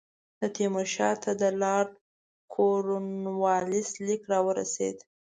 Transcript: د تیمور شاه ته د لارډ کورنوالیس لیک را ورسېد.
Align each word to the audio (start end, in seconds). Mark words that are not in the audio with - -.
د 0.41 0.43
تیمور 0.55 0.87
شاه 0.95 1.15
ته 1.23 1.31
د 1.41 1.43
لارډ 1.61 1.89
کورنوالیس 2.53 3.89
لیک 4.05 4.21
را 4.31 4.39
ورسېد. 4.47 4.97